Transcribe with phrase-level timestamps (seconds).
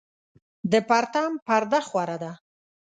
[0.71, 2.31] د پرتم پرده خوره ده